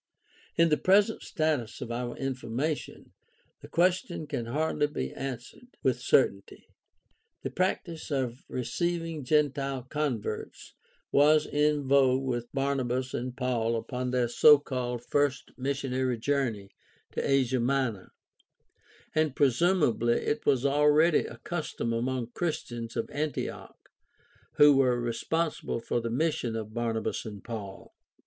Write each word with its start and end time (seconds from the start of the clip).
In 0.55 0.69
the 0.69 0.77
present 0.77 1.21
status 1.21 1.79
of 1.79 1.91
our 1.91 2.17
information 2.17 3.11
the 3.61 3.67
question 3.67 4.25
can 4.25 4.47
hardly 4.47 4.87
be 4.87 5.13
answered 5.13 5.77
with 5.83 6.01
cer 6.01 6.27
tainty. 6.27 6.63
The 7.43 7.51
practice 7.51 8.09
of 8.09 8.43
receiving 8.49 9.23
gentile 9.23 9.83
converts 9.83 10.73
was 11.11 11.45
in 11.45 11.87
vogue 11.87 12.23
with 12.23 12.51
Barnabas 12.51 13.13
and 13.13 13.37
Paul 13.37 13.75
upon 13.75 14.09
their 14.09 14.27
so 14.27 14.57
called 14.57 15.05
first 15.05 15.51
missionary 15.55 16.17
journey 16.17 16.71
to 17.11 17.21
Asia 17.23 17.59
Minor, 17.59 18.11
and 19.13 19.35
presumably 19.35 20.13
it 20.15 20.47
was 20.47 20.65
already 20.65 21.25
a 21.27 21.37
custom 21.37 21.93
among 21.93 22.31
Christians 22.31 22.95
of 22.95 23.07
Antioch 23.11 23.89
who 24.53 24.75
were 24.77 24.99
responsible 24.99 25.79
for 25.79 26.01
the 26.01 26.09
mission 26.09 26.55
of 26.55 26.73
Barnabas 26.73 27.23
and 27.23 27.43
Paul. 27.43 27.93